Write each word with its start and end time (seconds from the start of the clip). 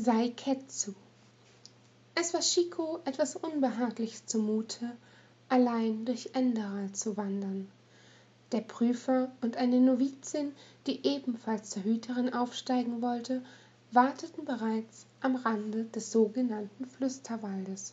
Saiketsu. 0.00 0.94
Es 2.14 2.32
war 2.32 2.40
Shiko 2.40 3.00
etwas 3.04 3.34
unbehaglich 3.34 4.24
zumute, 4.26 4.96
allein 5.48 6.04
durch 6.04 6.30
Enderal 6.34 6.92
zu 6.92 7.16
wandern. 7.16 7.68
Der 8.52 8.60
Prüfer 8.60 9.32
und 9.40 9.56
eine 9.56 9.80
Novizin, 9.80 10.52
die 10.86 11.04
ebenfalls 11.04 11.70
zur 11.70 11.82
Hüterin 11.82 12.32
aufsteigen 12.32 13.02
wollte, 13.02 13.42
warteten 13.90 14.44
bereits 14.44 15.04
am 15.20 15.34
Rande 15.34 15.86
des 15.86 16.12
sogenannten 16.12 16.86
Flüsterwaldes, 16.86 17.92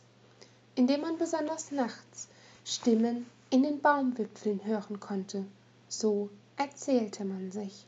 in 0.76 0.86
dem 0.86 1.00
man 1.00 1.18
besonders 1.18 1.72
nachts 1.72 2.28
Stimmen 2.64 3.26
in 3.50 3.64
den 3.64 3.80
Baumwipfeln 3.80 4.64
hören 4.64 5.00
konnte, 5.00 5.44
so 5.88 6.30
erzählte 6.56 7.24
man 7.24 7.50
sich. 7.50 7.84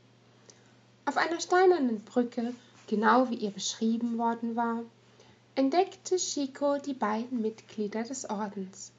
Auf 1.04 1.16
einer 1.16 1.38
steinernen 1.38 2.00
Brücke 2.00 2.52
genau 2.88 3.30
wie 3.30 3.36
ihr 3.36 3.50
beschrieben 3.50 4.18
worden 4.18 4.56
war, 4.56 4.82
entdeckte 5.54 6.16
Chico 6.16 6.78
die 6.78 6.94
beiden 6.94 7.40
Mitglieder 7.40 8.02
des 8.02 8.28
Ordens. 8.28 8.90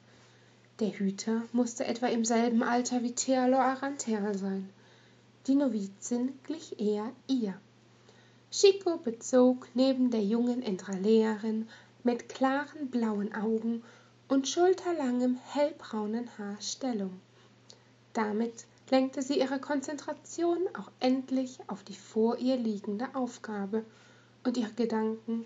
Der 0.78 0.98
Hüter 0.98 1.42
musste 1.52 1.84
etwa 1.84 2.06
im 2.06 2.24
selben 2.24 2.62
Alter 2.62 3.02
wie 3.02 3.14
Thealo 3.14 3.58
Arantea 3.58 4.32
sein. 4.32 4.70
Die 5.46 5.54
Novizin 5.54 6.38
glich 6.44 6.80
eher 6.80 7.12
ihr. 7.26 7.54
Chico 8.50 8.96
bezog 8.96 9.68
neben 9.74 10.10
der 10.10 10.22
jungen 10.22 10.62
Entraleerin 10.62 11.68
mit 12.02 12.28
klaren 12.28 12.88
blauen 12.90 13.34
Augen 13.34 13.82
und 14.28 14.48
schulterlangem 14.48 15.38
hellbraunen 15.52 16.30
Haar 16.38 16.56
Stellung. 16.60 17.20
Damit 18.12 18.64
lenkte 18.90 19.22
sie 19.22 19.38
ihre 19.38 19.60
Konzentration 19.60 20.58
auch 20.78 20.90
endlich 21.00 21.58
auf 21.68 21.82
die 21.84 21.94
vor 21.94 22.38
ihr 22.38 22.56
liegende 22.56 23.14
Aufgabe, 23.14 23.84
und 24.42 24.56
ihre 24.56 24.72
Gedanken 24.72 25.44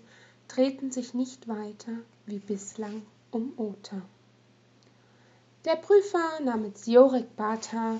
drehten 0.49 0.91
sich 0.91 1.15
nicht 1.15 1.49
weiter 1.49 1.93
wie 2.27 2.39
bislang 2.39 3.03
um 3.31 3.53
Ota. 3.57 4.01
Der 5.65 5.77
Prüfer 5.77 6.41
namens 6.43 6.87
Jorik 6.87 7.35
Bata 7.37 7.99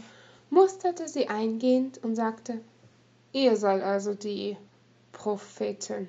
musterte 0.51 1.09
sie 1.09 1.29
eingehend 1.29 1.99
und 2.05 2.15
sagte, 2.15 2.61
ihr 3.33 3.57
seid 3.57 3.83
also 3.83 4.15
die 4.15 4.57
Prophetin. 5.13 6.09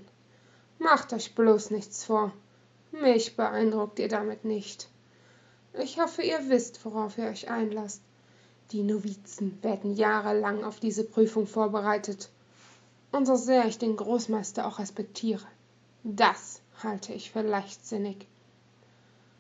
Macht 0.77 1.13
euch 1.13 1.33
bloß 1.33 1.71
nichts 1.71 2.03
vor. 2.03 2.31
Mich 2.91 3.35
beeindruckt 3.35 3.99
ihr 3.99 4.09
damit 4.09 4.45
nicht. 4.45 4.89
Ich 5.73 5.99
hoffe, 5.99 6.21
ihr 6.21 6.49
wisst, 6.49 6.83
worauf 6.85 7.17
ihr 7.17 7.25
euch 7.25 7.49
einlasst. 7.49 8.01
Die 8.71 8.81
Novizen 8.81 9.61
werden 9.61 9.95
jahrelang 9.95 10.63
auf 10.63 10.79
diese 10.79 11.03
Prüfung 11.03 11.45
vorbereitet. 11.45 12.29
Und 13.11 13.25
so 13.25 13.35
sehr 13.35 13.65
ich 13.65 13.77
den 13.77 13.95
Großmeister 13.95 14.67
auch 14.67 14.79
respektiere, 14.79 15.45
das 16.03 16.61
halte 16.83 17.13
ich 17.13 17.31
für 17.31 17.41
leichtsinnig. 17.41 18.27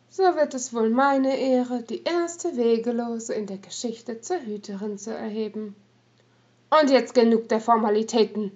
So 0.09 0.23
wird 0.23 0.53
es 0.53 0.73
wohl 0.73 0.89
meine 0.89 1.37
Ehre, 1.37 1.83
die 1.83 2.03
erste 2.03 2.55
Wegelose 2.55 3.33
in 3.33 3.47
der 3.47 3.57
Geschichte 3.57 4.21
zur 4.21 4.39
Hüterin 4.39 4.97
zu 4.97 5.13
erheben. 5.13 5.75
Und 6.69 6.89
jetzt 6.89 7.13
genug 7.13 7.49
der 7.49 7.59
Formalitäten. 7.59 8.51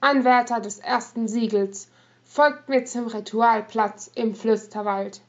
Anwärter 0.00 0.60
des 0.60 0.78
ersten 0.78 1.26
Siegels, 1.26 1.88
folgt 2.24 2.68
mir 2.68 2.84
zum 2.84 3.08
Ritualplatz 3.08 4.10
im 4.14 4.34
Flüsterwald. 4.34 5.20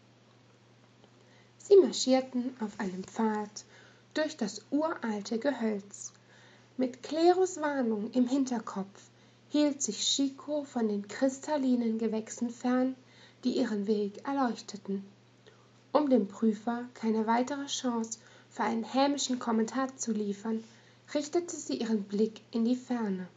Sie 1.57 1.77
marschierten 1.77 2.55
auf 2.59 2.79
einem 2.79 3.03
Pfad 3.03 3.63
durch 4.13 4.37
das 4.37 4.61
uralte 4.71 5.39
Gehölz. 5.39 6.13
Mit 6.77 7.03
Klerus 7.03 7.61
Warnung 7.61 8.11
im 8.11 8.27
Hinterkopf 8.27 9.09
hielt 9.49 9.81
sich 9.81 9.99
Chico 9.99 10.63
von 10.63 10.87
den 10.87 11.07
kristallinen 11.07 11.97
Gewächsen 11.97 12.49
fern, 12.49 12.95
die 13.43 13.57
ihren 13.57 13.87
Weg 13.87 14.25
erleuchteten. 14.27 15.03
Um 15.91 16.09
dem 16.09 16.27
Prüfer 16.27 16.85
keine 16.93 17.25
weitere 17.27 17.65
Chance 17.65 18.19
für 18.49 18.63
einen 18.63 18.83
hämischen 18.83 19.39
Kommentar 19.39 19.95
zu 19.97 20.11
liefern, 20.11 20.63
richtete 21.13 21.55
sie 21.55 21.77
ihren 21.77 22.03
Blick 22.03 22.41
in 22.51 22.65
die 22.65 22.75
Ferne. 22.75 23.27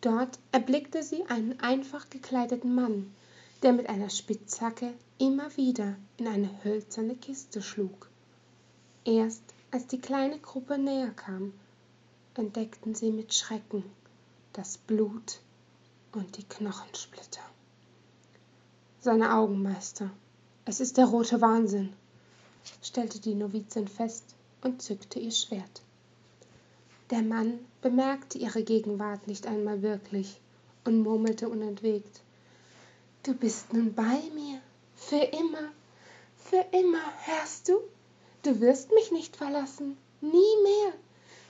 Dort 0.00 0.38
erblickte 0.52 1.02
sie 1.02 1.24
einen 1.26 1.58
einfach 1.60 2.10
gekleideten 2.10 2.74
Mann, 2.74 3.14
der 3.62 3.72
mit 3.72 3.88
einer 3.88 4.10
Spitzhacke 4.10 4.92
immer 5.18 5.56
wieder 5.56 5.96
in 6.18 6.28
eine 6.28 6.50
hölzerne 6.64 7.14
Kiste 7.14 7.62
schlug. 7.62 8.08
Erst 9.04 9.45
als 9.76 9.88
die 9.88 10.00
kleine 10.00 10.38
Gruppe 10.38 10.78
näher 10.78 11.10
kam, 11.10 11.52
entdeckten 12.32 12.94
sie 12.94 13.10
mit 13.10 13.34
Schrecken 13.34 13.84
das 14.54 14.78
Blut 14.78 15.40
und 16.12 16.38
die 16.38 16.44
Knochensplitter. 16.44 17.42
Seine 19.00 19.34
Augen, 19.34 19.62
Meister, 19.62 20.10
es 20.64 20.80
ist 20.80 20.96
der 20.96 21.04
rote 21.04 21.42
Wahnsinn, 21.42 21.92
stellte 22.82 23.20
die 23.20 23.34
Novizin 23.34 23.86
fest 23.86 24.34
und 24.62 24.80
zückte 24.80 25.18
ihr 25.18 25.30
Schwert. 25.30 25.82
Der 27.10 27.20
Mann 27.20 27.58
bemerkte 27.82 28.38
ihre 28.38 28.62
Gegenwart 28.62 29.28
nicht 29.28 29.46
einmal 29.46 29.82
wirklich 29.82 30.40
und 30.86 31.02
murmelte 31.02 31.50
unentwegt. 31.50 32.22
Du 33.24 33.34
bist 33.34 33.74
nun 33.74 33.92
bei 33.92 34.22
mir, 34.34 34.58
für 34.94 35.16
immer, 35.16 35.70
für 36.38 36.64
immer, 36.72 37.12
hörst 37.26 37.68
du? 37.68 37.82
Du 38.46 38.60
wirst 38.60 38.92
mich 38.92 39.10
nicht 39.10 39.34
verlassen, 39.34 39.96
nie 40.20 40.30
mehr. 40.62 40.92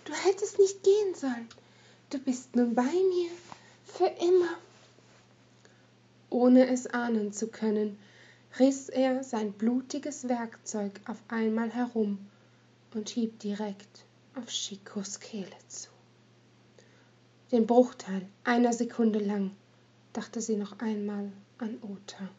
Du 0.06 0.14
hättest 0.14 0.58
nicht 0.58 0.82
gehen 0.82 1.14
sollen. 1.14 1.46
Du 2.08 2.18
bist 2.18 2.56
nun 2.56 2.74
bei 2.74 2.84
mir, 2.84 3.30
für 3.84 4.06
immer. 4.06 4.56
Ohne 6.30 6.66
es 6.68 6.86
ahnen 6.86 7.34
zu 7.34 7.48
können, 7.48 7.98
riss 8.58 8.88
er 8.88 9.22
sein 9.22 9.52
blutiges 9.52 10.26
Werkzeug 10.26 10.98
auf 11.06 11.18
einmal 11.28 11.70
herum 11.70 12.16
und 12.94 13.10
hieb 13.10 13.40
direkt 13.40 14.06
auf 14.34 14.46
Chicos 14.46 15.20
Kehle 15.20 15.50
zu. 15.68 15.90
Den 17.52 17.66
Bruchteil 17.66 18.26
einer 18.42 18.72
Sekunde 18.72 19.18
lang 19.18 19.50
dachte 20.14 20.40
sie 20.40 20.56
noch 20.56 20.78
einmal 20.78 21.30
an 21.58 21.76
Ota. 21.82 22.30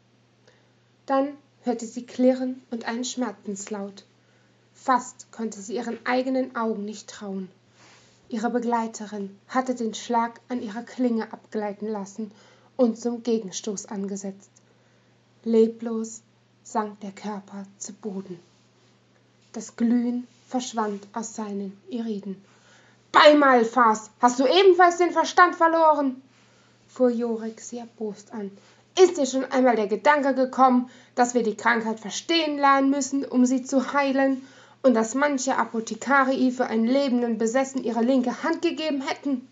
Dann 1.05 1.37
hörte 1.61 1.85
sie 1.85 2.07
Klirren 2.07 2.63
und 2.71 2.85
einen 2.87 3.05
Schmerzenslaut. 3.05 4.03
Fast 4.83 5.31
konnte 5.31 5.61
sie 5.61 5.75
ihren 5.75 5.99
eigenen 6.05 6.55
Augen 6.55 6.85
nicht 6.85 7.09
trauen. 7.09 7.49
Ihre 8.29 8.49
Begleiterin 8.49 9.37
hatte 9.49 9.75
den 9.75 9.93
Schlag 9.93 10.39
an 10.47 10.61
ihrer 10.61 10.83
Klinge 10.83 11.33
abgleiten 11.33 11.87
lassen 11.87 12.31
und 12.77 12.97
zum 12.97 13.23
Gegenstoß 13.23 13.87
angesetzt. 13.87 14.49
Leblos 15.43 16.21
sank 16.63 16.99
der 17.01 17.11
Körper 17.11 17.65
zu 17.77 17.91
Boden. 17.93 18.39
Das 19.51 19.75
Glühen 19.75 20.27
verschwand 20.47 21.05
aus 21.11 21.35
seinen 21.35 21.77
Iriden. 21.89 22.41
Beimalfas, 23.11 24.11
hast 24.21 24.39
du 24.39 24.45
ebenfalls 24.45 24.97
den 24.97 25.11
Verstand 25.11 25.55
verloren? 25.55 26.21
fuhr 26.87 27.09
Jorik 27.09 27.59
sie 27.59 27.79
erbost 27.79 28.31
an. 28.31 28.51
Ist 29.01 29.17
dir 29.17 29.25
schon 29.25 29.45
einmal 29.45 29.75
der 29.75 29.87
Gedanke 29.87 30.33
gekommen, 30.33 30.89
dass 31.15 31.33
wir 31.33 31.43
die 31.43 31.57
Krankheit 31.57 31.99
verstehen 31.99 32.57
lernen 32.57 32.89
müssen, 32.89 33.25
um 33.25 33.45
sie 33.45 33.63
zu 33.63 33.93
heilen 33.93 34.41
und 34.87 34.93
dass 34.93 35.15
manche 35.15 35.57
Apothekarii 35.57 36.49
für 36.49 36.67
einen 36.67 36.87
lebenden 36.87 37.37
Besessen 37.37 37.83
ihre 37.83 38.01
linke 38.01 38.41
Hand 38.43 38.61
gegeben 38.61 39.01
hätten. 39.01 39.45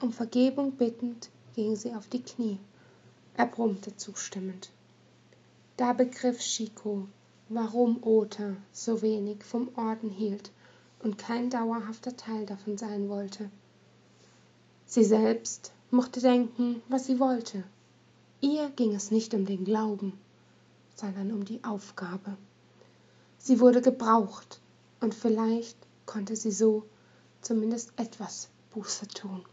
Um 0.00 0.12
Vergebung 0.12 0.72
bittend 0.72 1.28
ging 1.56 1.74
sie 1.74 1.92
auf 1.92 2.06
die 2.06 2.22
Knie. 2.22 2.58
Er 3.36 3.46
brummte 3.46 3.96
zustimmend. 3.96 4.70
Da 5.76 5.92
begriff 5.92 6.38
Chico, 6.38 7.08
warum 7.48 8.00
Ota 8.04 8.54
so 8.72 9.02
wenig 9.02 9.42
vom 9.42 9.70
Orden 9.74 10.10
hielt 10.10 10.52
und 11.00 11.18
kein 11.18 11.50
dauerhafter 11.50 12.16
Teil 12.16 12.46
davon 12.46 12.78
sein 12.78 13.08
wollte. 13.08 13.50
Sie 14.86 15.02
selbst 15.02 15.72
mochte 15.90 16.20
denken, 16.20 16.80
was 16.88 17.06
sie 17.06 17.18
wollte. 17.18 17.64
Ihr 18.40 18.70
ging 18.76 18.94
es 18.94 19.10
nicht 19.10 19.34
um 19.34 19.46
den 19.46 19.64
Glauben, 19.64 20.12
sondern 20.94 21.32
um 21.32 21.44
die 21.44 21.64
Aufgabe. 21.64 22.36
Sie 23.44 23.58
wurde 23.58 23.82
gebraucht 23.82 24.60
und 25.00 25.16
vielleicht 25.16 25.76
konnte 26.06 26.36
sie 26.36 26.52
so 26.52 26.84
zumindest 27.40 27.92
etwas 27.96 28.48
Buße 28.70 29.08
tun. 29.08 29.44